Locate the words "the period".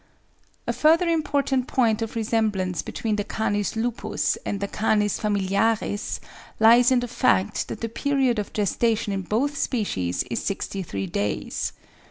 7.81-8.39